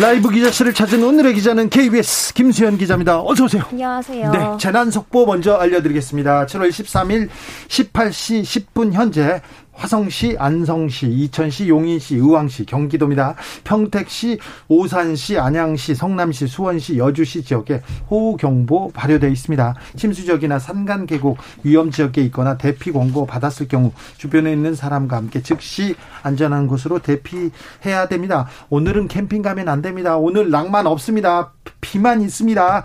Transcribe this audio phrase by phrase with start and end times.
[0.00, 3.20] 라이브 기자실을 찾은 오늘의 기자는 KBS 김수현 기자입니다.
[3.20, 3.64] 어서 오세요.
[3.70, 4.30] 안녕하세요.
[4.32, 6.46] 네, 재난 속보 먼저 알려드리겠습니다.
[6.46, 7.28] 7월 13일
[7.68, 9.42] 18시 10분 현재
[9.80, 13.34] 화성시, 안성시, 이천시, 용인시, 의왕시, 경기도입니다.
[13.64, 17.80] 평택시, 오산시, 안양시, 성남시, 수원시, 여주시 지역에
[18.10, 19.74] 호우경보 발효되어 있습니다.
[19.96, 25.42] 침수 지역이나 산간 계곡 위험 지역에 있거나 대피 권고 받았을 경우 주변에 있는 사람과 함께
[25.42, 28.48] 즉시 안전한 곳으로 대피해야 됩니다.
[28.68, 30.18] 오늘은 캠핑 가면 안 됩니다.
[30.18, 31.52] 오늘 낭만 없습니다.
[31.80, 32.84] 비만 있습니다.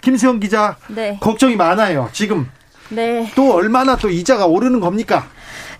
[0.00, 1.18] 김수영 기자, 네.
[1.20, 2.08] 걱정이 많아요.
[2.12, 2.46] 지금
[2.88, 3.28] 네.
[3.34, 5.26] 또 얼마나 또 이자가 오르는 겁니까?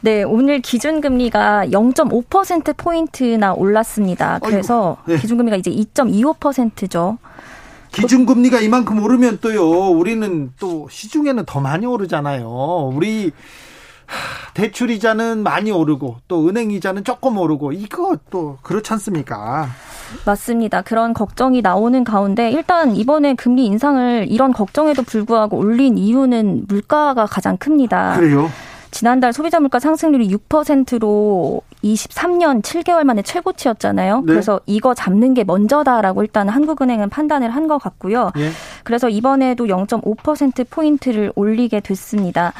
[0.00, 4.39] 네, 오늘 기준금리가 0.5%포인트나 올랐습니다.
[4.42, 5.16] 그래서 네.
[5.19, 7.19] 기준금리가 이제 2.25%죠.
[7.92, 12.92] 기준금리가 이만큼 오르면 또요, 우리는 또 시중에는 더 많이 오르잖아요.
[12.94, 13.33] 우리
[14.55, 19.69] 대출 이자는 많이 오르고 또 은행 이자는 조금 오르고 이거 또 그렇지 않습니까?
[20.24, 20.83] 맞습니다.
[20.83, 27.56] 그런 걱정이 나오는 가운데 일단 이번에 금리 인상을 이런 걱정에도 불구하고 올린 이유는 물가가 가장
[27.56, 28.17] 큽니다.
[28.17, 28.50] 그래요?
[28.97, 34.20] 지난달 소비자 물가 상승률이 6%로 23년 7개월 만에 최고치였잖아요.
[34.20, 34.27] 네.
[34.27, 38.30] 그래서 이거 잡는 게 먼저다라고 일단 한국은행은 판단을 한 것 같고요.
[38.39, 38.50] 예.
[38.84, 42.52] 그래서 이번에도 0.5% 포인트를 올리게 됐습니다.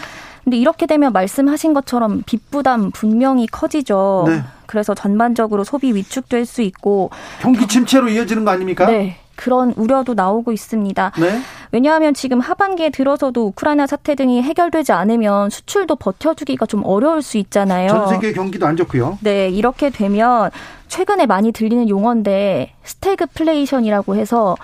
[0.44, 4.24] 근데 이렇게 되면 말씀하신 것처럼 빚 부담 분명히 커지죠.
[4.26, 4.42] 네.
[4.66, 8.84] 그래서 전반적으로 소비 위축될 수 있고 경기 침체로 이어지는 거 아닙니까?
[8.86, 9.16] 네.
[9.36, 11.12] 그런 우려도 나오고 있습니다.
[11.18, 11.40] 네?
[11.72, 17.88] 왜냐하면 지금 하반기에 들어서도 우크라이나 사태 등이 해결되지 않으면 수출도 버텨주기가 좀 어려울 수 있잖아요.
[17.88, 19.19] 전 세계 경기도 안 좋고요.
[19.20, 20.50] 네, 이렇게 되면
[20.88, 24.56] 최근에 많이 들리는 용어인데 스태그플레이션이라고 해서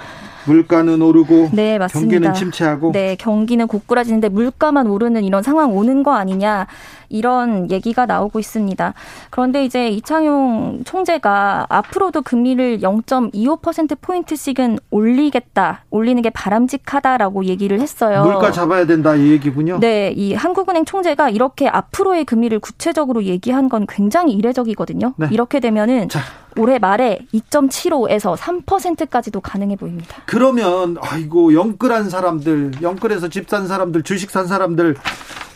[0.46, 2.10] 물가는 오르고 네, 맞습니다.
[2.10, 6.66] 경기는 침체하고 네, 경기는 고꾸라지는데 물가만 오르는 이런 상황 오는 거 아니냐
[7.08, 8.94] 이런 얘기가 나오고 있습니다.
[9.30, 15.84] 그런데 이제 이창용 총재가 앞으로도 금리를 0.25% 포인트씩은 올리겠다.
[15.90, 18.24] 올리는 게 바람직하다라고 얘기를 했어요.
[18.24, 19.78] 물가 잡아야 된다 이 얘기군요.
[19.80, 25.14] 네, 이 한국은행 총재가 이렇게 앞으로의 금리를 구체적으로 얘기한 건 굉장히 이례적이거든요.
[25.16, 25.28] 네.
[25.30, 26.20] 이렇게 되면은 자.
[26.56, 30.16] 올해 말에 2.75에서 3%까지도 가능해 보입니다.
[30.26, 34.96] 그러면 아이고 영끌한 사람들, 영끌해서 집 산 사람들, 주식 산 사람들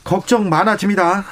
[0.04, 1.24] 걱정 많아집니다.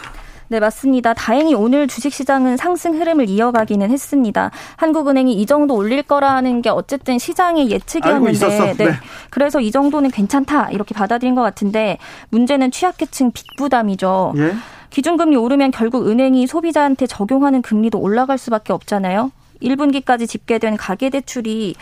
[0.48, 1.14] 네, 맞습니다.
[1.14, 4.50] 다행히 오늘 주식시장은 상승 흐름을 이어가기는 했습니다.
[4.76, 8.74] 한국은행이 이 정도 올릴 거라는 게 어쨌든 시장의 예측이었는데, 네.
[8.74, 8.92] 네.
[9.30, 11.98] 그래서 이 정도는 괜찮다 이렇게 받아들인 것 같은데
[12.30, 14.34] 문제는 취약계층 빚 부담이죠.
[14.36, 14.54] 예?
[14.90, 19.32] 기준금리 오르면 결국 은행이 소비자한테 적용하는 금리도 올라갈 수밖에 없잖아요.
[19.62, 21.74] 1분기까지 집계된 가계대출이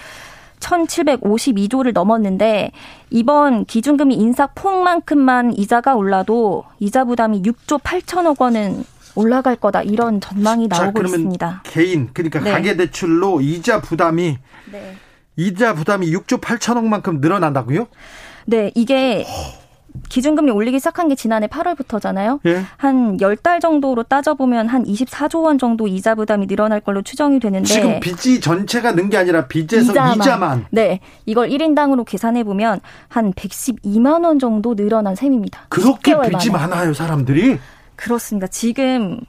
[0.60, 2.70] 1,752조를 넘었는데
[3.10, 8.84] 이번 기준금리 인사 폭만큼만 이자가 올라도 이자 부담이 6조 8천억 원은
[9.14, 11.62] 올라갈 거다 이런 전망이 나오고 자, 있습니다.
[11.64, 12.52] 개인 그러니까 네.
[12.52, 14.38] 가계 대출로 이자 부담이
[14.70, 14.96] 네.
[15.36, 17.88] 이자 부담이 6조 8천억만큼 늘어난다고요?
[18.46, 19.26] 네, 이게
[20.08, 22.40] 기준금리 올리기 시작한 게 지난해 8월부터잖아요.
[22.46, 22.62] 예.
[22.76, 28.00] 한 10달 정도로 따져보면 한 24조 원 정도 이자 부담이 늘어날 걸로 추정이 되는데 지금
[28.00, 30.16] 빚이 전체가 는 게 아니라 빚에서 이자만.
[30.16, 30.66] 이자만.
[30.70, 31.00] 네.
[31.26, 35.66] 이걸 1인당으로 계산해 보면 한 112만 원 정도 늘어난 셈입니다.
[35.68, 36.68] 그렇게 빚이 만에.
[36.68, 37.58] 많아요, 사람들이?
[37.96, 38.46] 그렇습니다.
[38.46, 39.20] 지금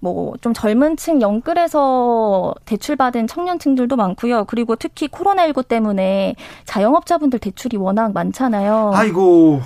[0.00, 4.44] 뭐좀 젊은 층 영끌에서 대출받은 청년층들도 많고요.
[4.44, 6.34] 그리고 특히 코로나19 때문에
[6.64, 8.92] 자영업자분들 대출이 워낙 많잖아요.
[8.94, 9.60] 아이고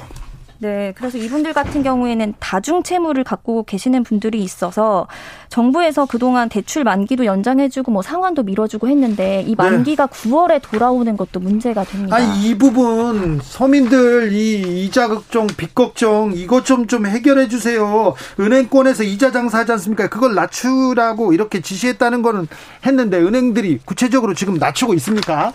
[0.62, 5.06] 네, 그래서 이분들 같은 경우에는 다중 채무를 갖고 계시는 분들이 있어서
[5.48, 10.12] 정부에서 그동안 대출 만기도 연장해주고 뭐 상환도 밀어주고 했는데 이 만기가 네.
[10.30, 12.14] 9월에 돌아오는 것도 문제가 됩니다.
[12.16, 18.14] 아니, 이 부분 서민들 이 이자 걱정, 빚 걱정 이것 좀 좀 해결해 주세요.
[18.38, 20.08] 은행권에서 이자 장사하지 않습니까?
[20.08, 22.48] 그걸 낮추라고 이렇게 지시했다는 거는
[22.84, 25.52] 했는데 은행들이 구체적으로 지금 낮추고 있습니까?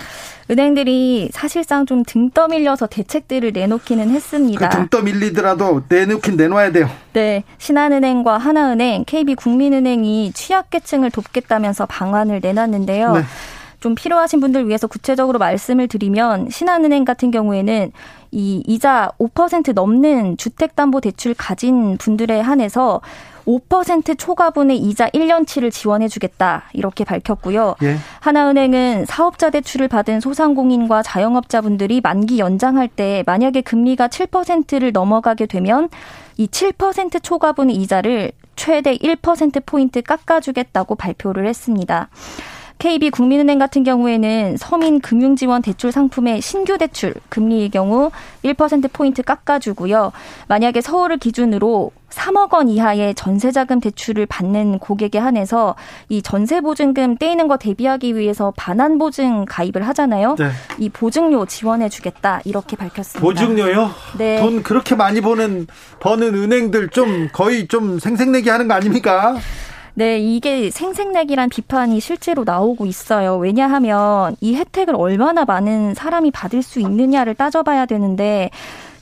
[0.49, 4.69] 은행들이 사실상 좀 등 떠밀려서 대책들을 내놓기는 했습니다.
[4.69, 6.89] 그등 떠밀리더라도 내놓긴 내놔야 돼요.
[7.13, 7.43] 네.
[7.57, 13.13] 신한은행과 하나은행, KB국민은행이 취약계층을 돕겠다면서 방안을 내놨는데요.
[13.13, 13.21] 네.
[13.85, 17.91] 좀 필요하신 분들 위해서 구체적으로 말씀을 드리면 신한은행 같은 경우에는
[18.31, 23.01] 이 이자 5% 넘는 주택담보대출 가진 분들에 한해서
[23.45, 27.75] 5% 초과분의 이자 1년치를 지원해 주겠다 이렇게 밝혔고요.
[27.83, 27.97] 예.
[28.21, 35.89] 하나은행은 사업자 대출을 받은 소상공인과 자영업자분들이 만기 연장할 때 만약에 금리가 7%를 넘어가게 되면
[36.37, 42.09] 이 7% 초과분의 이자를 최대 1% 포인트 깎아주겠다고 발표를 했습니다.
[42.77, 48.11] KB 국민은행 같은 경우에는 서민 금융 지원 대출 상품의 신규 대출 금리의 경우
[48.43, 50.11] 1%포인트 깎아 주고요.
[50.47, 55.75] 만약에 서울을 기준으로 3억 원 이하의 전세자금 대출을 받는 고객에 한해서
[56.09, 60.35] 이 전세보증금 떼이는 거 대비하기 위해서 반환보증 가입을 하잖아요.
[60.37, 60.49] 네.
[60.77, 63.19] 이 보증료 지원해 주겠다 이렇게 밝혔습니다.
[63.19, 63.91] 보증료요?
[64.17, 64.39] 네.
[64.39, 65.67] 돈 그렇게 많이 버는
[65.99, 69.35] 버는 은행들 좀 거의 좀 생색내기 하는 거 아닙니까?
[69.97, 73.37] 네, 이게 생색내기란 비판이 실제로 나오고 있어요.
[73.37, 78.49] 왜냐하면 이 혜택을 얼마나 많은 사람이 받을 수 있느냐를 따져봐야 되는데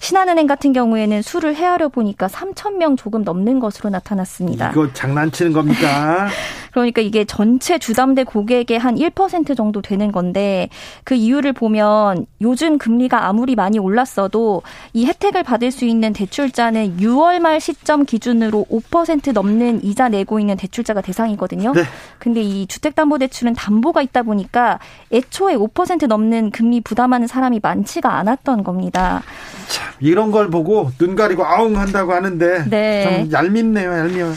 [0.04, 4.72] 신한은행 같은 경우에는 수를 헤아려 보니까 3천 명 조금 넘는 것으로 나타났습니다.
[4.72, 6.28] 이거 장난치는 겁니까?
[6.74, 10.68] 그러니까 이게 전체 주담대 고객의 한 1% 정도 되는 건데
[11.06, 17.40] 그 이유를 보면 요즘 금리가 아무리 많이 올랐어도 이 혜택을 받을 수 있는 대출자는 6월
[17.40, 21.72] 말 시점 기준으로 5% 넘는 이자 내고 있는 대출자가 대상이거든요.
[21.72, 21.84] 네.
[22.20, 24.80] 근데 이 주택담보대출은 담보가 있다 보니까
[25.14, 29.22] 애초에 5% 넘는 금리 부담하는 사람이 많지가 않았던 겁니다.
[29.70, 33.04] 참 이런 걸 보고 눈 가리고 아웅 한다고 하는데 네.
[33.04, 34.34] 좀 얄밉네요, 얄미워.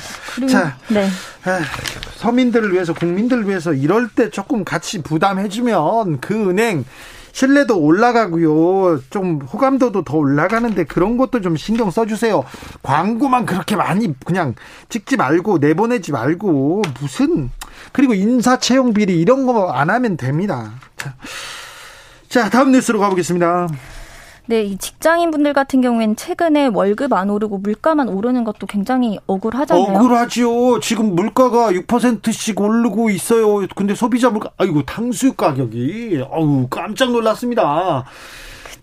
[0.48, 1.08] 자, 네.
[1.44, 1.60] 아,
[2.16, 6.84] 서민들을 위해서 국민들을 위해서 이럴 때 조금 같이 부담해주면 그 은행
[7.32, 9.00] 신뢰도 올라가고요.
[9.10, 12.44] 좀 호감도도 더 올라가는데 그런 것도 좀 신경 써주세요.
[12.82, 14.54] 광고만 그렇게 많이 그냥
[14.88, 17.50] 찍지 말고 내보내지 말고 무슨
[17.92, 20.72] 그리고 인사 채용 비리 이런 거 안 하면 됩니다.
[20.96, 21.14] 자,
[22.30, 23.68] 자 다음 뉴스로 가보겠습니다.
[24.48, 29.96] 네, 이 직장인 분들 같은 경우에는 최근에 월급 안 오르고 물가만 오르는 것도 굉장히 억울하잖아요.
[29.96, 30.80] 억울하지요.
[30.80, 33.66] 지금 물가가 6%씩 오르고 있어요.
[33.74, 38.04] 근데 소비자 물가, 아이고, 탕수육 가격이, 어우, 깜짝 놀랐습니다.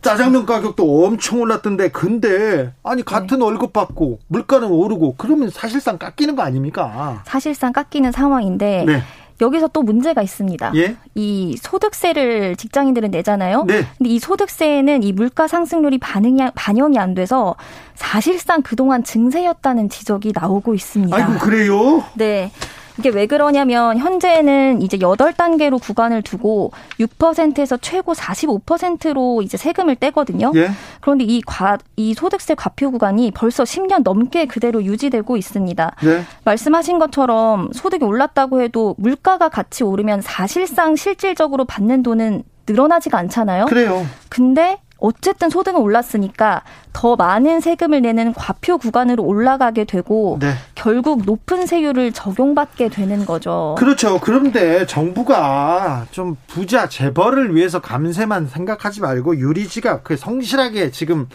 [0.02, 3.46] 짜장면 가격도 엄청 올랐던데, 근데, 아니, 같은 네.
[3.46, 7.24] 월급 받고, 물가는 오르고, 그러면 사실상 깎이는 거 아닙니까?
[7.26, 9.02] 사실상 깎이는 상황인데, 네.
[9.44, 10.72] 여기서 또 문제가 있습니다.
[10.76, 10.96] 예?
[11.16, 13.66] 이 소득세를 직장인들은 내잖아요.
[13.66, 13.86] 네.
[13.98, 17.56] 근데 이 소득세에는 이 물가 상승률이 반응이 반영이 안 돼서
[17.96, 21.16] 사실상 그동안 증세였다는 지적이 나오고 있습니다.
[21.16, 22.04] 아이고 그래요?
[22.16, 22.52] 네.
[22.98, 30.52] 이게 왜 그러냐면 현재는 이제 8단계로 구간을 두고 6%에서 최고 45%로 이제 세금을 떼거든요.
[30.56, 30.70] 예?
[31.02, 35.96] 그런데 이 과, 이 소득세 과표 구간이 벌써 10년 넘게 그대로 유지되고 있습니다.
[36.06, 36.24] 예?
[36.46, 43.66] 말씀하신 것처럼 소득이 올랐다고 해도 물가가 같이 오르면 사실상 실질적으로 받는 돈은 늘어나지가 않잖아요.
[43.66, 44.06] 그래요.
[44.30, 46.64] 근데 어쨌든 소득은 올랐으니까
[46.94, 50.54] 더 많은 세금을 내는 과표 구간으로 올라가게 되고 네.
[50.84, 53.74] 결국 높은 세율을 적용받게 되는 거죠.
[53.80, 54.20] 그렇죠.
[54.20, 61.30] 그런데 정부가 좀 부자 재벌을 위해서 감세만 생각하지 말고 유리지갑 그 성실하게 지금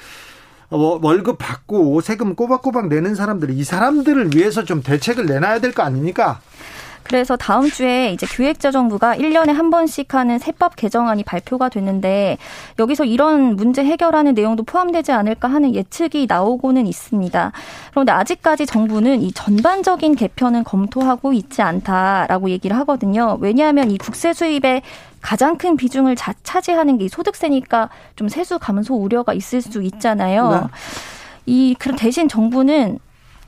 [0.68, 6.40] 월급 받고 세금 꼬박꼬박 내는 사람들 이 사람들을 위해서 좀 대책을 내놔야 될 거 아닙니까?
[7.08, 12.36] 그래서 다음 주에 이제 기획재정부가 1년에 한 번씩 하는 세법 개정안이 발표가 됐는데
[12.78, 17.52] 여기서 이런 문제 해결하는 내용도 포함되지 않을까 하는 예측이 나오고는 있습니다.
[17.90, 23.38] 그런데 아직까지 정부는 이 전반적인 개편은 검토하고 있지 않다라고 얘기를 하거든요.
[23.40, 24.82] 왜냐하면 이 국세 수입에
[25.22, 30.50] 가장 큰 비중을 자, 차지하는 게이 소득세니까 좀 세수 감소 우려가 있을 수 있잖아요.
[30.50, 30.60] 네.
[31.46, 32.98] 이 그럼 대신 정부는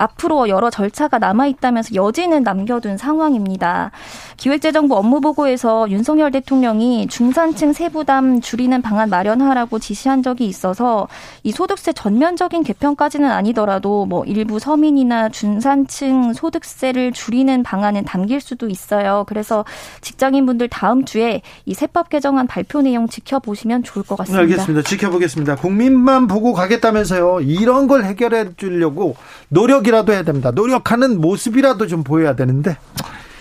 [0.00, 3.90] 앞으로 여러 절차가 남아 있다면서 여지는 남겨둔 상황입니다.
[4.38, 11.06] 기획재정부 업무보고에서 윤석열 대통령이 중산층 세부담 줄이는 방안 마련하라고 지시한 적이 있어서
[11.42, 19.24] 이 소득세 전면적인 개편까지는 아니더라도 뭐 일부 서민이나 중산층 소득세를 줄이는 방안은 담길 수도 있어요.
[19.28, 19.66] 그래서
[20.00, 24.40] 직장인분들 다음 주에 이 세법 개정안 발표 내용 지켜보시면 좋을 것 같습니다.
[24.40, 24.82] 알겠습니다.
[24.88, 25.56] 지켜보겠습니다.
[25.56, 27.40] 국민만 보고 가겠다면서요.
[27.42, 29.16] 이런 걸 해결해 주려고
[29.48, 30.50] 노력이라도 해야 됩니다.
[30.50, 32.76] 노력하는 모습이라도 좀 보여야 되는데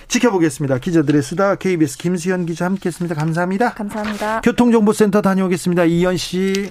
[0.07, 0.79] 지켜보겠습니다.
[0.79, 3.15] 기자들의 수다 KBS 김수현 기자 함께했습니다.
[3.15, 3.73] 감사합니다.
[3.73, 4.41] 감사합니다.
[4.41, 5.85] 교통정보센터 다녀오겠습니다.
[5.85, 6.69] 이현 씨.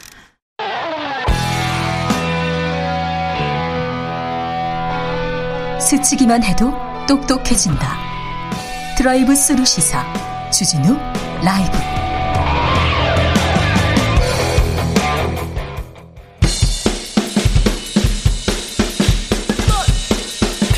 [5.81, 6.73] 스치기만 해도
[7.09, 7.97] 똑똑해진다.
[8.99, 10.05] 드라이브 스루 시사
[10.51, 10.97] 주진우
[11.43, 11.98] 라이브.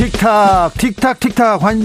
[0.00, 1.78] 틱탁 틱탁 틱탁 환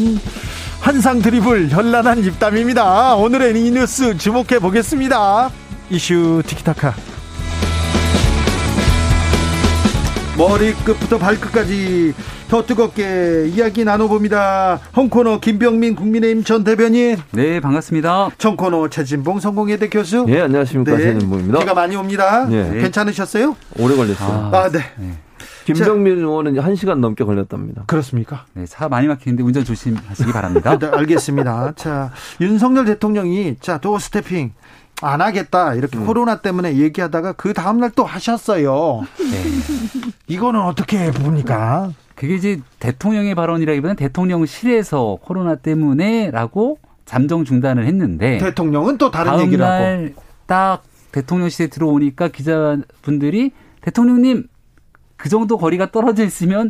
[0.80, 3.16] 환상 드리블 현란한 입담입니다.
[3.16, 5.50] 오늘의 이 뉴스 주목해 보겠습니다.
[5.90, 6.94] 이슈 티키타카.
[10.38, 12.14] 머리끝부터 발끝까지
[12.48, 14.80] 더 뜨겁게 이야기 나눠봅니다.
[14.96, 17.18] 홍코너 김병민 국민의힘 전 대변인.
[17.32, 18.30] 네, 반갑습니다.
[18.38, 20.24] 청코너 최진봉 성공회대 교수.
[20.26, 20.96] 네, 안녕하십니까.
[20.96, 21.04] 네.
[21.04, 21.60] 최진봉입니다.
[21.60, 22.46] 비가 많이 옵니다.
[22.46, 22.80] 네.
[22.80, 23.58] 괜찮으셨어요?
[23.78, 24.52] 오래 걸렸어요.
[24.54, 24.80] 아, 아 네.
[24.96, 25.25] 네.
[25.66, 27.84] 김병민 의원은 1시간 넘게 걸렸답니다.
[27.88, 28.46] 그렇습니까?
[28.54, 30.78] 네, 차 많이 막히는데 운전 조심하시기 바랍니다.
[30.78, 31.74] 네, 알겠습니다.
[31.76, 34.54] 자, 윤석열 대통령이 자, 도어 스태핑
[35.02, 36.06] 안 하겠다 이렇게 음.
[36.06, 39.06] 코로나 때문에 얘기하다가 그 다음 날 또 하셨어요.
[39.18, 39.44] 네.
[40.28, 41.92] 이거는 어떻게 봅니까?
[42.16, 50.14] 그게 이제 대통령의 발언이라기보다는 대통령실에서 코로나 때문에라고 잠정 중단을 했는데 대통령은 또 다른 얘기를 하고
[50.46, 54.48] 딱 대통령실에 들어오니까 기자분들이 대통령님
[55.26, 56.70] 그 정도 거리가 떨어져 있으면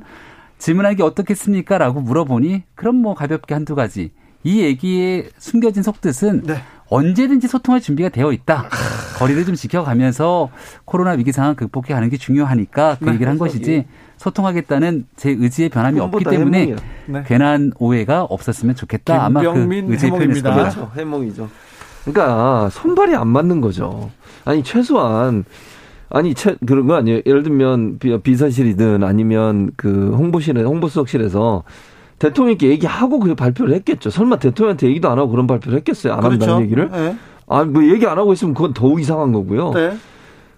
[0.60, 1.78] 질문하기 어떻겠습니까?
[1.78, 4.14] 라고 물어보니 그럼 뭐 가볍게 한두 가지.
[4.46, 6.62] 이 얘기에 숨겨진 속뜻은 네.
[6.88, 8.70] 언제든지 소통할 준비가 되어 있다.
[9.18, 10.52] 거리를 좀 지켜가면서
[10.86, 13.16] 코로나 위기 상황 극복해 가는 게 중요하니까 그 네.
[13.16, 16.76] 얘기를 한 것이지 소통하겠다는 제 의지의 변함이 없기 때문에
[17.08, 17.24] 네.
[17.28, 19.22] 괜한 오해가 없었으면 좋겠다.
[19.22, 20.54] 아마 그 의지의 겁니다.
[20.54, 20.92] 그렇죠.
[20.96, 21.50] 해몽이죠.
[22.06, 24.12] 그러니까 손발이 안 맞는 거죠.
[24.46, 25.44] 아니 최소한
[26.10, 27.22] 아니 채, 그런 거 아니에요.
[27.26, 31.64] 예를 들면 비서실이든 아니면 그 홍보실에 홍보수석실에서
[32.20, 34.10] 대통령께 얘기하고 그 발표를 했겠죠.
[34.10, 36.14] 설마 대통령한테 얘기도 안 하고 그런 발표를 했겠어요.
[36.14, 36.44] 안 그렇죠.
[36.44, 36.90] 한다는 얘기를?
[36.92, 37.16] 네.
[37.48, 39.72] 아, 뭐 얘기 안 하고 있으면 그건 더욱 이상한 거고요.
[39.74, 39.98] 네.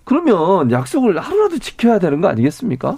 [0.04, 2.98] 그러면 약속을 하루라도 지켜야 되는 거 아니겠습니까?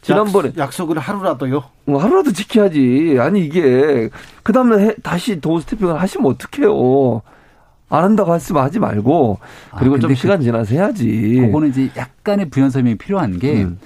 [0.00, 1.62] 지난번에 약속, 을 하루라도요?
[1.84, 3.16] 뭐 하루라도 지켜야지.
[3.20, 4.10] 아니 이게
[4.42, 7.22] 그 다음에 다시 도어 스태핑을 하시면 어떡해요.
[7.88, 9.38] 안 한다고 했으면 하지 말고
[9.78, 11.36] 그리고 아, 좀 시간 그, 지나서 해야지.
[11.40, 13.78] 그거는 이제 약간의 부연 설명이 필요한 게 음.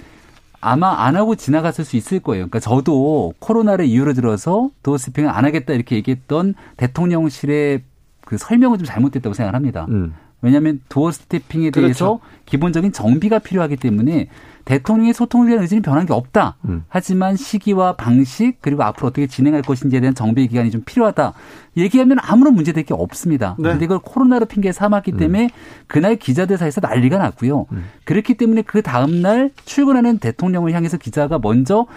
[0.59, 2.43] 아마 안 하고 지나갔을 수 있을 거예요.
[2.43, 7.83] 그러니까 저도 코로나를 이유로 들어서 도어 스피핑을 안 하겠다 이렇게 얘기했던 대통령실의
[8.25, 9.85] 그 설명은 좀 잘못됐다고 생각을 합니다.
[9.89, 10.13] 음.
[10.43, 12.19] 왜냐하면 도어 스태핑에 대해서 그렇죠.
[12.45, 14.27] 기본적인 정비가 필요하기 때문에
[14.65, 16.57] 대통령의 소통을 위한 의지는 변한 게 없다.
[16.65, 16.83] 음.
[16.89, 21.33] 하지만 시기와 방식 그리고 앞으로 어떻게 진행할 것인지에 대한 정비 기간이 좀 필요하다.
[21.77, 23.55] 얘기하면 아무런 문제될 게 없습니다.
[23.57, 23.69] 네.
[23.69, 25.17] 근데 이걸 코로나로 핑계 삼았기 음.
[25.17, 25.49] 때문에
[25.87, 27.65] 그날 기자들 사이에서 난리가 났고요.
[27.71, 27.85] 음.
[28.03, 31.87] 그렇기 때문에 그 다음 날 출근하는 대통령을 향해서 기자가 먼저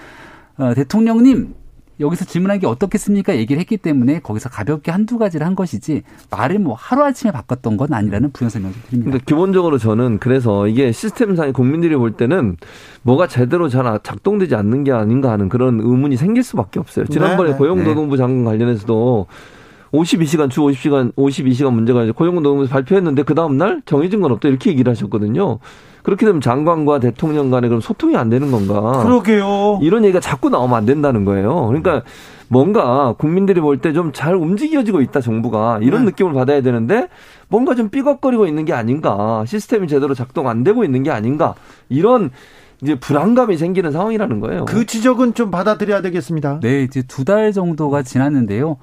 [0.56, 1.54] 어, 대통령님
[1.98, 3.36] 여기서 질문한 게 어떻겠습니까?
[3.36, 8.32] 얘기를 했기 때문에 거기서 가볍게 한두 가지를 한 것이지 말을 뭐 하루아침에 바꿨던 건 아니라는
[8.32, 9.10] 부연 설명을 드립니다.
[9.10, 12.56] 그러니까 기본적으로 저는 그래서 이게 시스템상의 국민들이 볼 때는
[13.02, 17.06] 뭐가 제대로 잘 작동되지 않는 게 아닌가 하는 그런 의문이 생길 수밖에 없어요.
[17.06, 17.56] 지난번에 네.
[17.56, 19.26] 고용노동부 장관 관련해서도
[19.92, 24.70] 52시간 주 50시간 52시간 문제가 이제 고용노동부에서 발표했는데 그 다음 날 정해진 건 없다 이렇게
[24.70, 25.58] 얘기를 하셨거든요.
[26.06, 29.02] 그렇게 되면 장관과 대통령 간에 그럼 소통이 안 되는 건가?
[29.02, 29.80] 그러게요.
[29.82, 31.66] 이런 얘기가 자꾸 나오면 안 된다는 거예요.
[31.66, 32.02] 그러니까
[32.46, 36.10] 뭔가 국민들이 볼 때 좀 잘 움직여지고 있다 정부가 이런 네.
[36.12, 37.08] 느낌을 받아야 되는데
[37.48, 41.54] 뭔가 좀 삐걱거리고 있는 게 아닌가 시스템이 제대로 작동 안 되고 있는 게 아닌가
[41.88, 42.30] 이런
[42.82, 44.64] 이제 불안감이 생기는 상황이라는 거예요.
[44.66, 46.60] 그 지적은 좀 받아들여야 되겠습니다.
[46.60, 48.76] 네, 이제 두 달 정도가 지났는데요.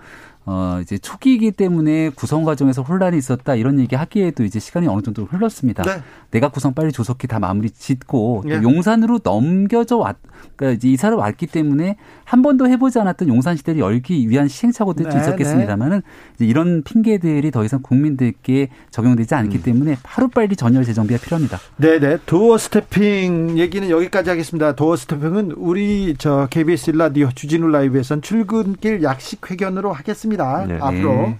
[0.45, 5.23] 어, 이제 초기이기 때문에 구성 과정에서 혼란이 있었다 이런 얘기 하기에도 이제 시간이 어느 정도
[5.23, 5.83] 흘렀습니다.
[5.83, 6.01] 네.
[6.31, 8.55] 내각 구성 빨리 조속히 다 마무리 짓고 네.
[8.61, 10.17] 용산으로 넘겨져 왔,
[10.55, 11.95] 그러니까 이제 이사를 왔기 때문에
[12.25, 15.17] 한 번도 해보지 않았던 용산 시대를 열기 위한 시행착오도 네.
[15.17, 16.01] 있었겠습니다만은
[16.35, 19.63] 이제 이런 핑계들이 더 이상 국민들께 적용되지 않기 음.
[19.63, 21.59] 때문에 하루빨리 전열 재정비가 필요합니다.
[21.77, 22.17] 네 네.
[22.25, 24.75] 도어스테핑 얘기는 여기까지 하겠습니다.
[24.75, 30.32] 도어스테핑은 우리 저 KBS 라디오 주진우 라이브에선 출근길 약식 회견으로 하겠습니다.
[30.33, 30.65] 있습니다.
[30.67, 30.79] 네.
[30.81, 31.13] 앞으로.
[31.13, 31.39] 네.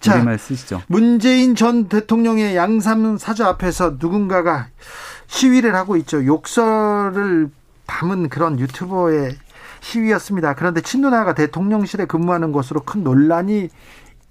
[0.00, 0.82] 자, 말 쓰시죠.
[0.86, 4.68] 문재인 전 대통령의 양산 사저 앞에서 누군가가
[5.26, 6.24] 시위를 하고 있죠.
[6.24, 7.50] 욕설을
[7.86, 9.36] 담은 그런 유튜버의
[9.80, 10.54] 시위였습니다.
[10.54, 13.68] 그런데 친누나가 대통령실에 근무하는 것으로 큰 논란이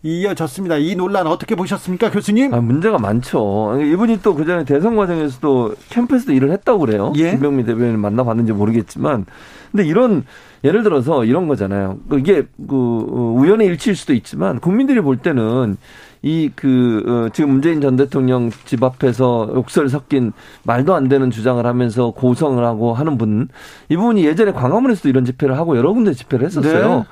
[0.04, 0.78] 이어졌습니다.
[0.78, 2.54] 이 논란 어떻게 보셨습니까, 교수님?
[2.54, 3.80] 아, 문제가 많죠.
[3.82, 7.14] 이분이 또 그전에 대선 과정에서도 캠프에서도 일을 했다고 그래요.
[7.16, 7.32] 예?
[7.32, 9.26] 김병민 대변인 만나봤는지 모르겠지만.
[9.72, 10.24] 근데 이런
[10.64, 11.98] 예를 들어서 이런 거잖아요.
[12.10, 15.78] 그 이게 그 어, 우연의 일치일 수도 있지만 국민들이 볼 때는
[16.22, 20.32] 이그 어, 지금 문재인 전 대통령 집 앞에서 욕설 섞인
[20.64, 23.50] 말도 안 되는 주장을 하면서 고성을 하고 하는 분
[23.90, 27.00] 이분이 예전에 광화문에서도 이런 집회를 하고 여러 군데 집회를 했었어요.
[27.00, 27.04] 네.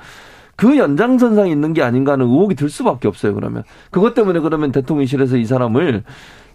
[0.56, 3.34] 그 연장선상에 있는 게 아닌가 하는 의혹이 들 수밖에 없어요.
[3.34, 6.04] 그러면 그것 때문에 그러면 대통령실에서 이 사람을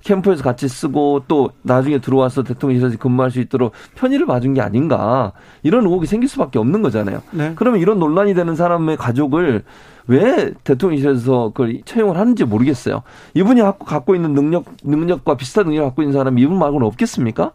[0.02, 5.86] 캠프에서 같이 쓰고 또 나중에 들어와서 대통령실에서 근무할 수 있도록 편의를 봐준 게 아닌가 이런
[5.86, 7.22] 의혹이 생길 수밖에 없는 거잖아요.
[7.32, 7.54] 네.
[7.56, 9.64] 그러면 이런 논란이 되는 사람의 가족을
[10.08, 13.04] 왜 대통령실에서 그걸 채용을 하는지 모르겠어요.
[13.34, 17.52] 이분이 갖고 있는 능력 능력과 비슷한 능력을 갖고 있는 사람이 이분 말고는 없겠습니까?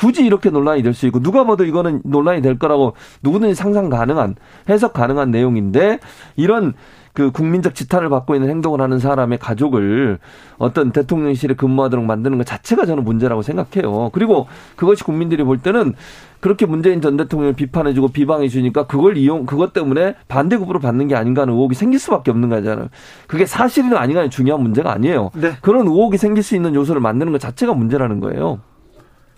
[0.00, 4.34] 굳이 이렇게 논란이 될 수 있고 누가 봐도 이거는 논란이 될 거라고 누구든지 상상 가능한
[4.68, 6.00] 해석 가능한 내용인데
[6.36, 6.72] 이런
[7.12, 10.18] 그 국민적 지탄을 받고 있는 행동을 하는 사람의 가족을
[10.58, 14.10] 어떤 대통령실에 근무하도록 만드는 것 자체가 저는 문제라고 생각해요.
[14.12, 15.94] 그리고 그것이 국민들이 볼 때는
[16.38, 21.52] 그렇게 문재인 전 대통령을 비판해주고 비방해주니까 그걸 이용, 그것 때문에 반대급부로 받는 게 아닌가 하는
[21.54, 22.88] 의혹이 생길 수밖에 없는 거잖아요.
[23.26, 25.30] 그게 사실이나 아닌가는 중요한 문제가 아니에요.
[25.34, 25.52] 네.
[25.60, 28.60] 그런 의혹이 생길 수 있는 요소를 만드는 것 자체가 문제라는 거예요.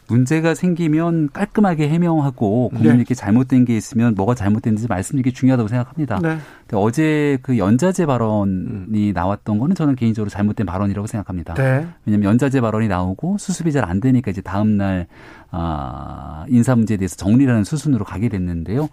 [0.08, 3.14] 문제가 생기면 깔끔하게 해명하고 국민에게 네.
[3.14, 6.18] 잘못된 게 있으면 뭐가 잘못됐는지 말씀드리기 중요하다고 생각합니다.
[6.20, 6.38] 네.
[6.72, 11.54] 어제 그 연자제 발언이 나왔던 거는 저는 개인적으로 잘못된 발언이라고 생각합니다.
[11.54, 11.86] 네.
[12.06, 15.06] 왜냐하면 연자제 발언이 나오고 수습이 잘 안 되니까 이제 다음 날
[15.52, 18.88] 아, 인사 문제에 대해서 정리라는 수순으로 가게 됐는데요.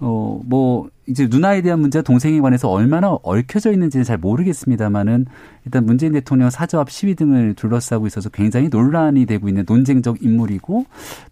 [0.00, 5.26] 어, 뭐, 이제 누나에 대한 문제와 동생에 관해서 얼마나 얽혀져 있는지는 잘 모르겠습니다만은
[5.64, 10.86] 일단 문재인 대통령 사저 앞 시위 등을 둘러싸고 있어서 굉장히 논란이 되고 있는 논쟁적 인물이고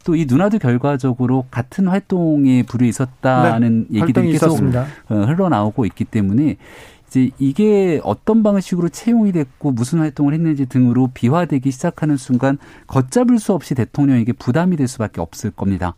[0.05, 4.87] 또 이 누나도 결과적으로 같은 활동에 불이 있었다는 네, 얘기들이 계속 있었습니다.
[5.09, 6.59] 어, 흘러나오고 있기 때문에
[7.11, 13.53] 이제 이게 어떤 방식으로 채용이 됐고 무슨 활동을 했는지 등으로 비화되기 시작하는 순간 걷잡을 수
[13.53, 15.97] 없이 대통령에게 부담이 될 수밖에 없을 겁니다.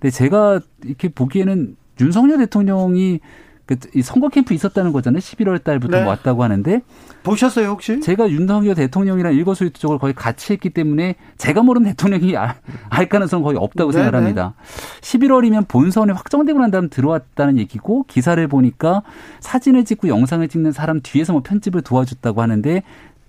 [0.00, 3.20] 근데 제가 이렇게 보기에는 윤석열 대통령이
[3.66, 5.20] 그 선거 캠프 있었다는 거잖아요.
[5.20, 6.04] 11월 달부터 네.
[6.04, 6.82] 왔다고 하는데
[7.22, 8.00] 보셨어요 혹시?
[8.00, 12.54] 제가 윤석열 대통령이랑 일거수일투족을 거의 같이 했기 때문에 제가 모르는 대통령이 알,
[12.90, 14.54] 알 가능성 거의 없다고 네, 생각합니다.
[15.00, 15.00] 네.
[15.00, 19.02] 11월이면 본선에 확정되고 난 다음 들어왔다는 얘기고 기사를 보니까
[19.40, 22.82] 사진을 찍고 영상을 찍는 사람 뒤에서 뭐 편집을 도와줬다고 하는데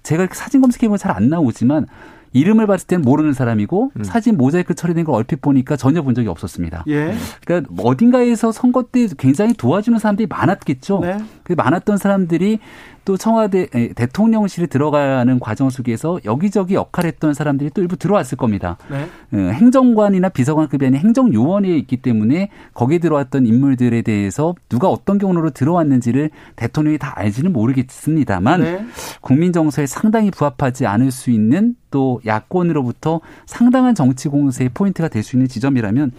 [0.04, 1.88] 제가 사진 검색해보면 잘 안 나오지만
[2.36, 4.04] 이름을 봤을 땐 모르는 사람이고 음.
[4.04, 6.84] 사진 모자이크 처리된 걸 얼핏 보니까 전혀 본 적이 없었습니다.
[6.88, 7.15] 예.
[7.46, 11.00] 그러니까 어딘가에서 선거 때 굉장히 도와주는 사람들이 많았겠죠.
[11.00, 11.18] 네.
[11.44, 12.60] 그 많았던 사람들이
[13.05, 18.77] 또 청와대 대통령실에 들어가는 과정 속에서 여기저기 역할했던 사람들이 또 일부 들어왔을 겁니다.
[18.89, 19.07] 네.
[19.31, 26.31] 어, 행정관이나 비서관급이 아닌 행정요원에 있기 때문에 거기에 들어왔던 인물들에 대해서 누가 어떤 경로로 들어왔는지를
[26.55, 28.85] 대통령이 다 알지는 모르겠습니다만 네.
[29.21, 35.35] 국민 정서에 상당히 부합하지 않을 수 있는 또 야권으로부터 상당한 정치 공세의 포인트가 될 수
[35.35, 36.12] 있는 지점이라면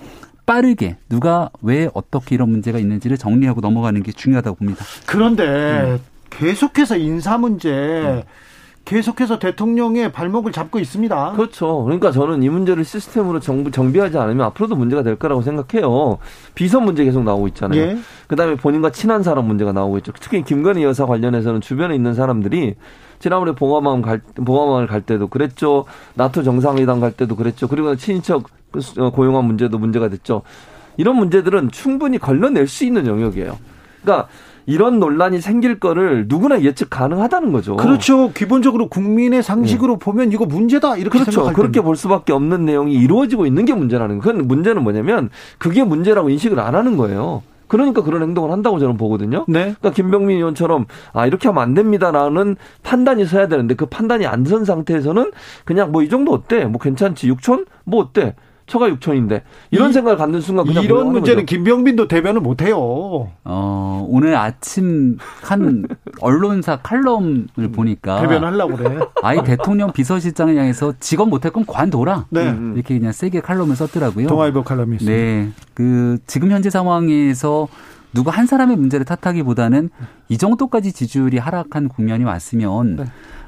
[0.44, 4.84] 빠르게 누가 왜 어떻게 이런 문제가 있는지를 정리하고 넘어가는 게 중요하다고 봅니다.
[5.06, 5.98] 그런데 음.
[6.30, 8.22] 계속해서 인사 문제 음.
[8.86, 11.32] 계속해서 대통령의 발목을 잡고 있습니다.
[11.32, 11.82] 그렇죠.
[11.82, 16.18] 그러니까 저는 이 문제를 시스템으로 정부 정비하지 않으면 앞으로도 문제가 될 거라고 생각해요.
[16.54, 17.80] 비선 문제 계속 나오고 있잖아요.
[17.80, 17.98] 예.
[18.28, 20.12] 그다음에 본인과 친한 사람 문제가 나오고 있죠.
[20.20, 22.76] 특히 김건희 여사 관련해서는 주변에 있는 사람들이
[23.18, 25.84] 지난번에 봉화마을 갈, 봉화마을 갈 때도 그랬죠.
[26.14, 27.66] 나토 정상회담 갈 때도 그랬죠.
[27.66, 30.42] 그리고 친인척 그 어, 고용한 문제도 문제가 됐죠.
[30.96, 33.58] 이런 문제들은 충분히 걸러낼 수 있는 영역이에요.
[34.02, 34.28] 그러니까
[34.66, 37.76] 이런 논란이 생길 거를 누구나 예측 가능하다는 거죠.
[37.76, 38.32] 그렇죠.
[38.32, 39.98] 기본적으로 국민의 상식으로 네.
[40.00, 41.30] 보면 이거 문제다 이렇게 그렇죠.
[41.30, 44.36] 생각할 그렇게 볼 수밖에 없는 내용이 이루어지고 있는 게 문제라는 거예요.
[44.38, 47.42] 그 문제는 뭐냐면 그게 문제라고 인식을 안 하는 거예요.
[47.68, 49.44] 그러니까 그런 행동을 한다고 저는 보거든요.
[49.48, 49.60] 네.
[49.78, 54.64] 그러니까 김병민 의원처럼 아 이렇게 하면 안 됩니다라는 판단이 서야 되는데 그 판단이 안 선
[54.64, 55.32] 상태에서는
[55.64, 56.64] 그냥 뭐 이 정도 어때?
[56.66, 57.28] 뭐 괜찮지?
[57.32, 57.66] 6천?
[57.84, 58.34] 뭐 어때?
[58.66, 61.46] 처가 6천인데 이런 이, 생각을 갖는 순간 그냥 이런 문제는 거죠.
[61.46, 63.30] 김병빈도 대변을 못 해요.
[63.44, 65.86] 어, 오늘 아침 한
[66.20, 68.98] 언론사 칼럼을 보니까 대변하려고 그래.
[69.22, 72.26] 아이 대통령 비서실장을 향해서 직업 못할 건 관둬라.
[72.30, 72.54] 네.
[72.74, 74.26] 이렇게 그냥 세게 칼럼을 썼더라고요.
[74.26, 75.16] 동아일보 칼럼이 있습니다.
[75.16, 75.50] 네.
[75.74, 77.68] 그 지금 현재 상황에서
[78.12, 79.90] 누가 한 사람의 문제를 탓하기보다는
[80.28, 83.04] 이 정도까지 지지율이 하락한 국면이 왔으면 네.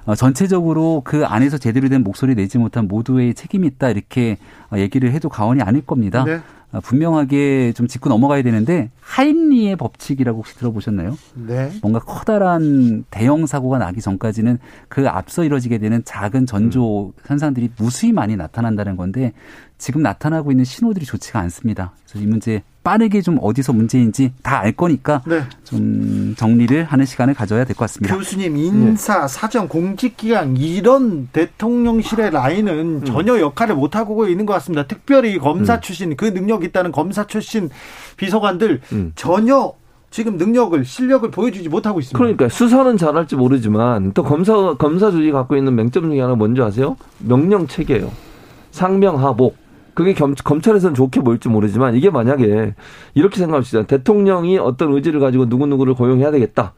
[0.08, 4.38] 어, 전체적으로 그 안에서 제대로 된 목소리 내지 못한 모두의 책임이 있다 이렇게
[4.72, 6.24] 어, 얘기를 해도 과언이 아닐 겁니다.
[6.24, 6.40] 네.
[6.72, 11.18] 어, 분명하게 좀 짚고 넘어가야 되는데 하인리의 법칙이라고 혹시 들어보셨나요?
[11.34, 11.70] 네.
[11.82, 17.12] 뭔가 커다란 대형 사고가 나기 전까지는 그 앞서 이뤄지게 되는 작은 전조 음.
[17.26, 19.34] 현상들이 무수히 많이 나타난다는 건데
[19.76, 21.92] 지금 나타나고 있는 신호들이 좋지가 않습니다.
[22.06, 25.42] 그래서 이 문제 빠르게 좀 어디서 문제인지 다 알 거니까 네.
[25.62, 28.16] 좀 정리를 하는 시간을 가져야 될 것 같습니다.
[28.16, 29.28] 교수님 인사, 네.
[29.28, 33.04] 사정, 공직기강 이런 대통령실의 라인은 음.
[33.04, 34.86] 전혀 역할을 못 하고 있는 것 같습니다.
[34.86, 35.80] 특별히 검사 음.
[35.80, 37.68] 출신 그 능력 있다는 검사 출신
[38.16, 39.12] 비서관들 음.
[39.14, 39.72] 전혀
[40.10, 42.18] 지금 능력을 실력을 보여주지 못하고 있습니다.
[42.18, 46.96] 그러니까 수사는 잘할지 모르지만 또 검사 검사들이 갖고 있는 맹점 중에 하나 뭔지 아세요?
[47.18, 48.10] 명령 체계예요.
[48.72, 49.56] 상명하복.
[49.98, 52.72] 그게 겸, 검찰에서는 좋게 보일지 모르지만 이게 만약에
[53.14, 53.82] 이렇게 생각합시다.
[53.82, 56.72] 대통령이 어떤 의지를 가지고 누구누구를 고용해야 되겠다.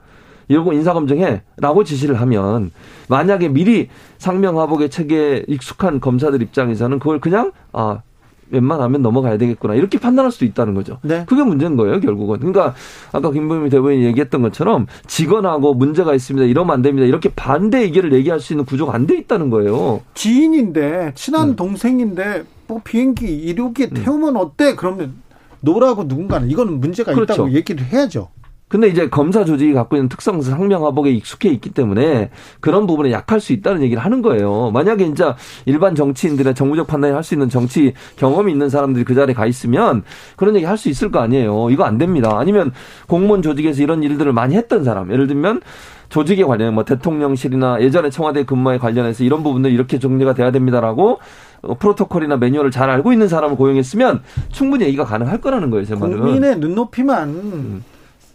[0.48, 2.70] 이러고 인사검증해라고 지시를 하면
[3.10, 8.00] 만약에 미리 상명하복의 체계에 익숙한 검사들 입장에서는 그걸 그냥 아
[8.48, 10.96] 웬만하면 넘어가야 되겠구나 이렇게 판단할 수도 있다는 거죠.
[11.02, 11.26] 네.
[11.28, 12.38] 그게 문제인 거예요 결국은.
[12.38, 12.74] 그러니까
[13.12, 16.46] 아까 김부미 대변인이 얘기했던 것처럼 직원하고 문제가 있습니다.
[16.46, 17.06] 이러면 안 됩니다.
[17.06, 20.00] 이렇게 반대 얘기를 얘기할 수 있는 구조가 안 돼 있다는 거예요.
[20.14, 21.56] 지인인데 친한 음.
[21.56, 23.94] 동생인데 뭐 비행기 이륙에 음.
[23.94, 24.76] 태우면 어때?
[24.76, 25.14] 그러면
[25.60, 27.32] 노라고 누군가는 이거는 문제가 그렇죠.
[27.34, 28.28] 있다고 얘기를 해야죠.
[28.68, 32.30] 근데 이제 검사 조직이 갖고 있는 특성 상명하복에 익숙해 있기 때문에
[32.60, 34.70] 그런 부분에 약할 수 있다는 얘기를 하는 거예요.
[34.70, 39.34] 만약에 진짜 일반 정치인들의 정무적 판단을 할 수 있는 정치 경험이 있는 사람들이 그 자리에
[39.34, 40.04] 가 있으면
[40.36, 41.70] 그런 얘기 할 수 있을 거 아니에요.
[41.70, 42.38] 이거 안 됩니다.
[42.38, 42.70] 아니면
[43.08, 45.10] 공무원 조직에서 이런 일들을 많이 했던 사람.
[45.10, 45.62] 예를 들면
[46.10, 51.20] 조직에 관련 뭐 대통령실이나 예전에 청와대 근무에 관련해서 이런 부분들 이렇게 정리가 돼야 됩니다라고
[51.62, 56.20] 어, 프로토콜이나 매뉴얼을 잘 알고 있는 사람을 고용했으면 충분히 얘기가 가능할 거라는 거예요, 제 말은.
[56.20, 57.84] 국민의 눈높이만 음.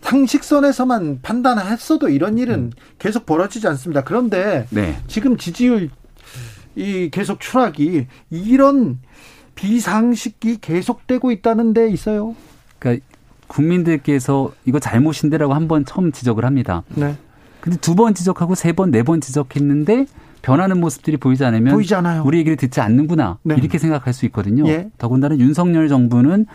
[0.02, 2.72] 상식선에서만 판단했어도 이런 일은 음.
[2.98, 4.04] 계속 벌어지지 않습니다.
[4.04, 4.98] 그런데 네.
[5.08, 5.90] 지금 지지율
[6.76, 9.00] 이 계속 추락이 이런
[9.56, 12.36] 비상식이 계속되고 있다는 데 있어요.
[12.80, 13.06] 그러니까
[13.48, 16.84] 국민들께서 이거 잘못인데라고 한번 처음 지적을 합니다.
[16.90, 17.16] 네.
[17.66, 20.06] 근데 두 번 지적하고 세 번, 네 번 지적했는데
[20.42, 22.22] 변하는 모습들이 보이지 않으면 보이지 않아요.
[22.24, 23.40] 우리 얘기를 듣지 않는구나.
[23.42, 23.56] 네.
[23.58, 24.68] 이렇게 생각할 수 있거든요.
[24.68, 24.90] 예.
[25.00, 26.46] 더군다나 윤석열 정부는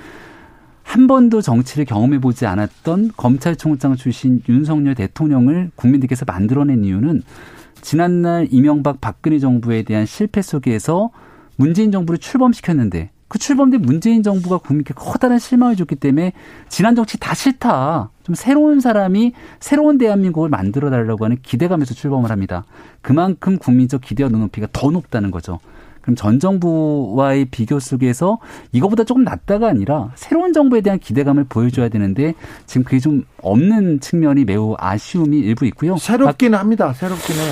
[0.85, 7.23] 한 번도 정치를 경험해 보지 않았던 검찰총장 출신 윤석열 대통령을 국민들께서 만들어낸 이유는
[7.81, 11.11] 지난날 이명박 박근혜 정부에 대한 실패 속에서
[11.57, 16.33] 문재인 정부를 출범시켰는데 그 출범된 문재인 정부가 국민께 커다란 실망을 줬기 때문에
[16.69, 18.11] 지난 정치 다 싫다.
[18.25, 22.65] 좀 새로운 사람이 새로운 대한민국을 만들어 달라고 하는 기대감에서 출범을 합니다.
[23.03, 25.61] 그만큼 국민적 기대와 눈높이가 더 높다는 거죠.
[26.11, 28.39] 그럼 전 정부와의 비교 속에서
[28.73, 32.35] 이거보다 조금 낫다가 아니라 새로운 정부에 대한 기대감을 보여줘야 되는데
[32.67, 35.97] 지금 그게 좀 없는 측면이 매우 아쉬움이 일부 있고요.
[35.97, 36.93] 새롭기는 합니다.
[36.93, 37.43] 새롭기는.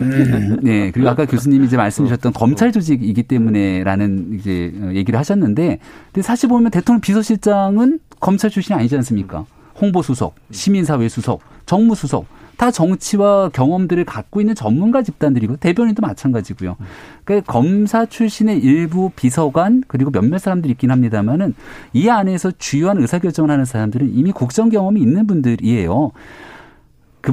[0.00, 0.90] 음, 네.
[0.90, 5.78] 그리고 아까 교수님이 이제 말씀 주셨던 검찰 조직이기 때문에라는 이제 얘기를 하셨는데
[6.12, 9.44] 근데 사실 보면 대통령 비서실장은 검찰 출신이 아니지 않습니까?
[9.80, 12.26] 홍보수석, 시민사회 수석, 정무수석
[12.58, 16.76] 다 정치와 경험들을 갖고 있는 전문가 집단들이고 대변인도 마찬가지고요.
[17.24, 21.54] 그러니까 검사 출신의 일부 비서관 그리고 몇몇 사람들이 있긴 합니다만은
[21.92, 26.10] 이 안에서 주요한 의사결정을 하는 사람들은 이미 국정 경험이 있는 분들이에요.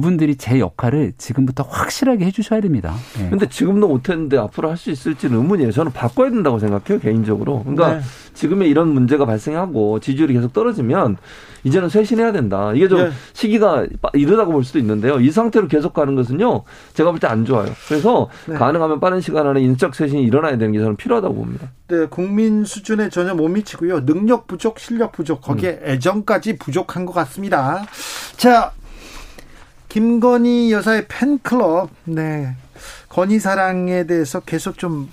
[0.00, 2.94] 그분들이 제 역할을 지금부터 확실하게 해주셔야 됩니다.
[3.18, 3.30] 네.
[3.30, 5.72] 근데 지금도 못했는데 앞으로 할 수 있을지는 의문이에요.
[5.72, 7.60] 저는 바꿔야 된다고 생각해요 개인적으로.
[7.60, 8.00] 그러니까 네.
[8.34, 11.16] 지금의 이런 문제가 발생하고 지지율이 계속 떨어지면
[11.64, 12.72] 이제는 쇄신해야 된다.
[12.74, 13.10] 이게 좀 네.
[13.32, 15.18] 시기가 이르다고 볼 수도 있는데요.
[15.18, 17.70] 이 상태로 계속 가는 것은요, 제가 볼 때 안 좋아요.
[17.88, 18.54] 그래서 네.
[18.54, 21.70] 가능하면 빠른 시간 안에 인적 쇄신이 일어나야 되는 게 저는 필요하다고 봅니다.
[21.88, 24.04] 네, 국민 수준에 전혀 못 미치고요.
[24.04, 25.88] 능력 부족, 실력 부족, 거기에 음.
[25.88, 27.86] 애정까지 부족한 것 같습니다.
[28.36, 28.72] 자,
[29.96, 32.54] 김건희 여사의 팬클럽, 네.
[33.08, 35.08] 건희 사랑에 대해서 계속 좀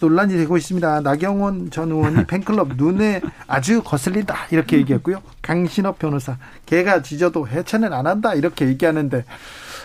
[0.00, 1.02] 논란이 되고 있습니다.
[1.02, 5.20] 나경원 전 의원이 팬클럽 눈에 아주 거슬린다 이렇게 얘기했고요.
[5.42, 9.26] 강신업 변호사 개가 짖어도 해체는 안 한다 이렇게 얘기하는데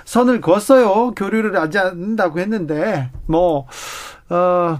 [0.05, 1.11] 선을 그었어요.
[1.11, 3.67] 교류를 하지 않는다고 했는데 뭐
[4.29, 4.79] 어,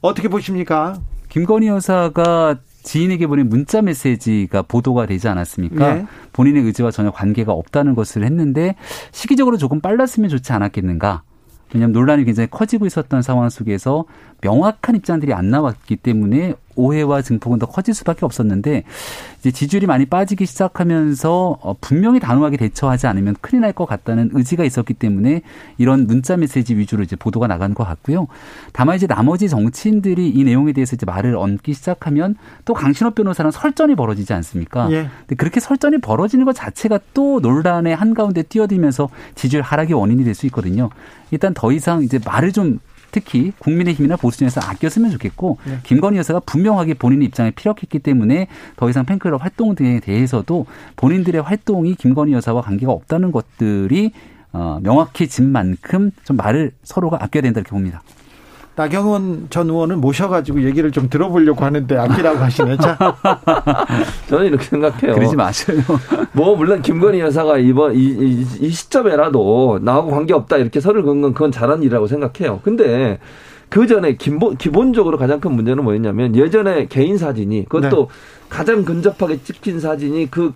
[0.00, 0.98] 어떻게 보십니까?
[1.28, 5.94] 김건희 여사가 지인에게 보낸 문자 메시지가 보도가 되지 않았습니까?
[5.94, 6.06] 네.
[6.32, 8.76] 본인의 의지와 전혀 관계가 없다는 것을 했는데
[9.10, 11.22] 시기적으로 조금 빨랐으면 좋지 않았겠는가?
[11.74, 14.04] 왜냐하면 논란이 굉장히 커지고 있었던 상황 속에서
[14.40, 18.84] 명확한 입장들이 안 나왔기 때문에 오해와 증폭은 더 커질 수밖에 없었는데
[19.40, 24.64] 이제 지지율이 많이 빠지기 시작하면서 어, 분명히 단호하게 대처하지 않으면 큰일 날 것 같다는 의지가
[24.64, 25.42] 있었기 때문에
[25.76, 28.26] 이런 문자 메시지 위주로 이제 보도가 나간 것 같고요.
[28.72, 33.96] 다만 이제 나머지 정치인들이 이 내용에 대해서 이제 말을 얹기 시작하면 또 강신업 변호사랑 설전이
[33.96, 34.90] 벌어지지 않습니까?
[34.92, 35.08] 예.
[35.20, 40.46] 근데 그렇게 설전이 벌어지는 것 자체가 또 논란의 한가운데 뛰어들면서 지지율 하락의 원인이 될 수
[40.46, 40.90] 있거든요.
[41.30, 42.78] 일단 더 이상 이제 말을 좀
[43.16, 45.78] 특히 국민의힘이나 보수진에서 아껴 쓰면 좋겠고 네.
[45.84, 51.94] 김건희 여사가 분명하게 본인의 입장에 피력했기 때문에 더 이상 팬클럽 활동 등에 대해서도 본인들의 활동이
[51.94, 54.12] 김건희 여사와 관계가 없다는 것들이
[54.52, 58.02] 어, 명확해진 만큼 좀 말을 서로가 아껴야 된다 이렇게 봅니다.
[58.76, 62.76] 나경원 전 의원을 모셔가지고 얘기를 좀 들어보려고 하는데 아끼라고 하시네.
[62.76, 62.98] 자.
[64.28, 65.14] 저는 이렇게 생각해요.
[65.14, 65.80] 그러지 마세요.
[66.32, 71.22] 뭐 물론 김건희 여사가 이번 이, 이, 이 시점에라도 나하고 관계 없다 이렇게 설을 긋는
[71.22, 72.60] 건 그건 잘한 일이라고 생각해요.
[72.62, 73.18] 근데
[73.70, 78.14] 그 전에 기본 기본적으로 가장 큰 문제는 뭐였냐면 예전에 개인 사진이 그것도 네.
[78.50, 80.52] 가장 근접하게 찍힌 사진이 그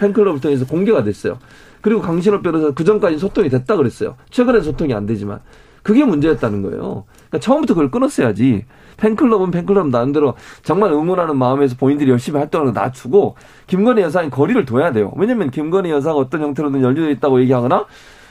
[0.00, 1.38] 팬클럽을 통해서 공개가 됐어요.
[1.82, 4.16] 그리고 강신업 변호사 그 전까지 소통이 됐다 그랬어요.
[4.30, 5.40] 최근에 소통이 안 되지만
[5.82, 7.04] 그게 문제였다는 거예요.
[7.30, 8.64] 그러니까 처음부터 그걸 끊었어야지.
[8.96, 14.92] 팬클럽은 팬클럽 나름대로 정말 응원하는 마음에서 본인들이 열심히 활동하는 거 낮추고 김건희 여사는 거리를 둬야
[14.92, 15.12] 돼요.
[15.16, 17.86] 왜냐면 김건희 여사가 어떤 형태로든 연루되어 있다고 얘기하거나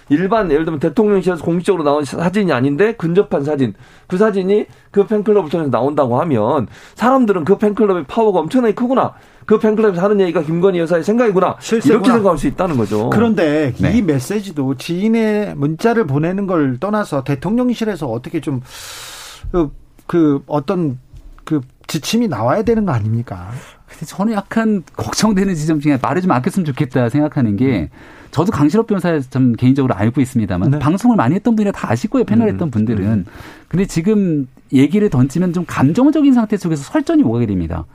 [0.09, 3.73] 일반 예를 들면 대통령실에서 공식적으로 나온 사진이 아닌데 근접한 사진
[4.07, 9.13] 그 사진이 그 팬클럽을 통해서 나온다고 하면 사람들은 그 팬클럽의 파워가 엄청나게 크구나
[9.45, 11.93] 그 팬클럽에서 하는 얘기가 김건희 여사의 생각이구나 실세구나.
[11.95, 13.09] 이렇게 생각할 수 있다는 거죠.
[13.09, 13.97] 그런데 네.
[13.97, 19.71] 이 메시지도 지인의 문자를 보내는 걸 떠나서 대통령실에서 어떻게 좀그
[20.05, 20.99] 그 어떤
[21.45, 23.49] 그 지침이 나와야 되는 거 아닙니까?
[23.87, 27.89] 근데 저는 약간 걱정되는 지점 중에 말을 좀 아꼈으면 좋겠다 생각하는 게
[28.31, 30.79] 저도 강신업 변호사 좀 개인적으로 알고 있습니다만 네.
[30.79, 32.53] 방송을 많이 했던 분이라 다 아실 거예요 패널 음.
[32.53, 33.25] 했던 분들은 음.
[33.67, 37.85] 근데 지금 얘기를 던지면 좀 감정적인 상태 속에서 설전이 오가게 됩니다.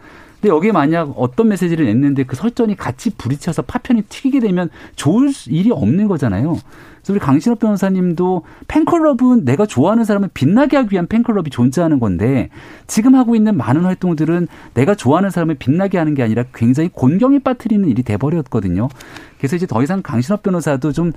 [0.45, 5.71] 근데 여기에 만약 어떤 메시지를 냈는데 그 설전이 같이 부딪혀서 파편이 튀기게 되면 좋을 일이
[5.71, 6.59] 없는 거잖아요.
[6.97, 12.51] 그래서 우리 강신업 변호사님도 팬클럽은 내가 좋아하는 사람을 빛나게 하기 위한 팬클럽이 존재하는 건데
[12.87, 17.89] 지금 하고 있는 많은 활동들은 내가 좋아하는 사람을 빛나게 하는 게 아니라 굉장히 곤경에 빠뜨리는
[17.89, 18.91] 일이 돼버렸거든요.
[19.39, 21.13] 그래서 이제 더 이상 강신업 변호사도 좀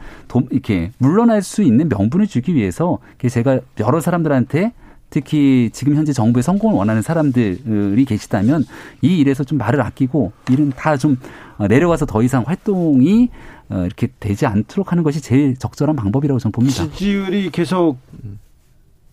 [0.51, 4.71] 이렇게 물러날 수 있는 명분을 주기 위해서 제가 여러 사람들한테
[5.09, 8.65] 특히 지금 현재 정부의 성공을 원하는 사람들이 계시다면
[9.01, 11.17] 이 일에서 좀 말을 아끼고 일은 다 좀
[11.69, 13.29] 내려가서 더 이상 활동이
[13.69, 16.83] 어, 이렇게 되지 않도록 하는 것이 제일 적절한 방법이라고 저는 봅니다.
[16.83, 17.97] 지지율이 계속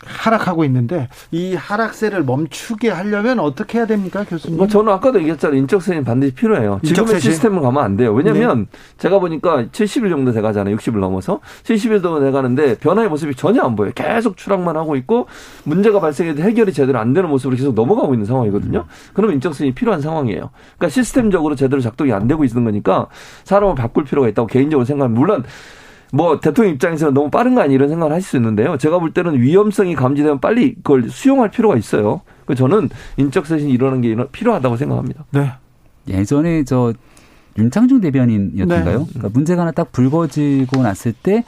[0.07, 4.57] 하락하고 있는데 이 하락세를 멈추게 하려면 어떻게 해야 됩니까, 교수님?
[4.57, 5.59] 뭐 저는 아까도 얘기했잖아요.
[5.59, 6.81] 인적세는 반드시 필요해요.
[6.85, 8.13] 지금의 시스템을 가면 안 돼요.
[8.13, 8.79] 왜냐하면 네.
[8.99, 10.77] 제가 보니까 70일 정도 돼가잖아요.
[10.77, 13.93] 60일 넘어서 70일 정도 돼가는데 변화의 모습이 전혀 안 보여요.
[13.95, 15.27] 계속 추락만 하고 있고
[15.65, 18.81] 문제가 발생해도 해결이 제대로 안 되는 모습으로 계속 넘어가고 있는 상황이거든요.
[18.81, 19.13] 음.
[19.13, 20.51] 그러면 인적세이 필요한 상황이에요.
[20.77, 23.09] 그러니까 시스템적으로 제대로 작동이 안 되고 있는 거니까
[23.45, 25.21] 사람을 바꿀 필요가 있다고 개인적으로 생각합니다.
[25.21, 25.45] 물론
[26.15, 28.79] 뭐 대통령 입장에서는 너무 빠른 거 아니 이런 생각을 하실 수 있는데요.
[28.79, 32.21] 제가 볼 때는 위험성이 감지되면 빨리 그걸 수용할 필요가 있어요.
[32.47, 35.25] 그 저는 인적 쇄신이 일어나는 게 필요하다고 생각합니다.
[35.33, 35.51] 네.
[36.07, 36.93] 예전에 저
[37.59, 38.99] 윤창중 대변인이었던가요?
[38.99, 39.05] 네.
[39.09, 41.43] 그러니까 문제가 하나 딱 불거지고 났을 때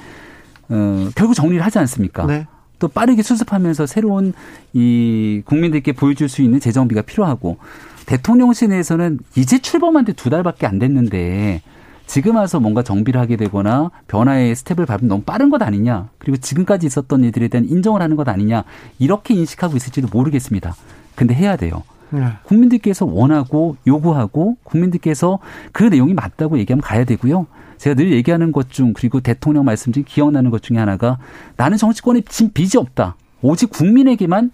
[0.69, 2.27] 어, 결국 정리를 하지 않습니까?
[2.27, 2.47] 네.
[2.81, 4.33] 또 빠르게 수습하면서 새로운
[4.73, 7.59] 이 국민들께 보여줄 수 있는 재정비가 필요하고
[8.07, 11.63] 대통령실 내에서는 이제 출범한 지 두 달밖에 안 됐는데
[12.07, 16.09] 지금 와서 뭔가 정비를 하게 되거나 변화의 스텝을 밟으면 너무 빠른 것 아니냐.
[16.19, 18.65] 그리고 지금까지 있었던 일들에 대한 인정을 하는 것 아니냐.
[18.99, 20.75] 이렇게 인식하고 있을지도 모르겠습니다.
[21.15, 21.83] 근데 해야 돼요.
[22.11, 22.25] 네.
[22.45, 25.41] 국민들께서 원하고 요구하고 국민들께서
[25.73, 27.47] 그 내용이 맞다고 얘기하면 가야 되고요.
[27.79, 31.19] 제가 늘 얘기하는 것 중 그리고 대통령 말씀 중에 기억나는 것 중에 하나가
[31.57, 33.17] 나는 정치권에 진 빚이 없다.
[33.43, 34.51] 오직 국민에게만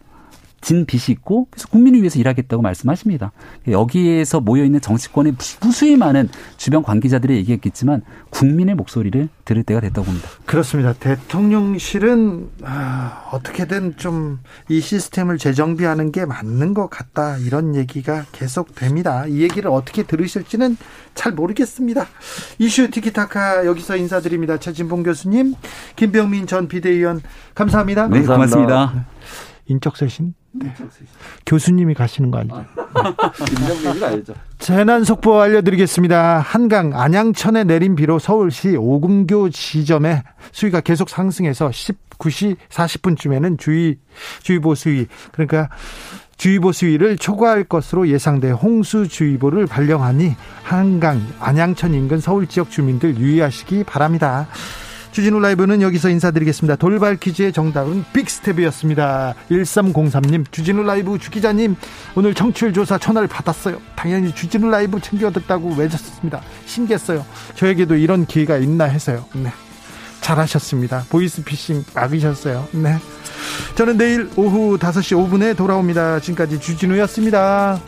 [0.62, 3.33] 진 빚이 있고 그래서 국민을 위해서 일하겠다고 말씀하십니다.
[3.68, 10.29] 여기에서 모여 있는 정치권의 무수히 많은 주변 관계자들이 얘기했겠지만 국민의 목소리를 들을 때가 됐다고 봅니다.
[10.46, 10.94] 그렇습니다.
[10.94, 14.22] 대통령실은 아, 어떻게든 좀
[14.68, 19.27] 이 시스템을 재정비하는 게 맞는 것 같다 이런 얘기가 계속 됩니다.
[19.27, 20.77] 이 얘기를 어떻게 들으실지는
[21.14, 22.07] 잘 모르겠습니다.
[22.59, 24.59] 이슈 티키타카 여기서 인사드립니다.
[24.59, 25.55] 최진봉 교수님,
[25.96, 27.20] 김병민 전 비대위원
[27.55, 28.09] 감사합니다.
[28.09, 29.07] 네, 고맙습니다.
[29.66, 30.73] 인적 쇄신 네.
[31.47, 32.65] 교수님이 가시는 거 아니죠?
[33.47, 34.35] 김정민이 알죠.
[34.59, 36.41] 재난 속보 알려드리겠습니다.
[36.41, 43.99] 한강 안양천에 내린 비로 서울시 오금교 지점에 수위가 계속 상승해서 19시 40분쯤에는 주의
[44.43, 45.71] 주의보 수위 그러니까
[46.37, 50.35] 주의보 수위를 초과할 것으로 예상돼 홍수주의보를 발령하니
[50.65, 54.49] 한강 안양천 인근 서울 지역 주민들 유의하시기 바랍니다.
[55.12, 56.77] 주진우 라이브는 여기서 인사드리겠습니다.
[56.77, 59.35] 돌발 퀴즈의 정답은 빅스텝이었습니다.
[59.51, 61.77] 1303님, 주진우 라이브 주기자님,
[62.14, 63.81] 오늘 청취율 조사 전화를 받았어요.
[63.94, 66.40] 당연히 주진우 라이브 챙겨 듣다고 외쳤습니다.
[66.64, 67.25] 신기했어요.
[67.55, 69.27] 저에게도 이런 기회가 있나 해서요.
[69.35, 69.53] 네.
[70.22, 71.05] 잘하셨습니다.
[71.11, 72.68] 보이스피싱 막으셨어요.
[72.72, 72.96] 네.
[73.75, 76.20] 저는 내일 오후 5시 5분에 돌아옵니다.
[76.20, 77.81] 지금까지 주진우였습니다.